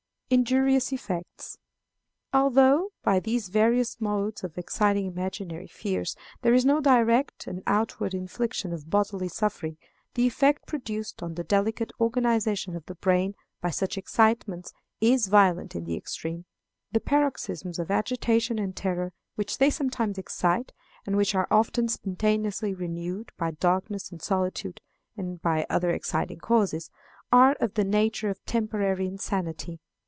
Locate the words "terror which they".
18.73-19.69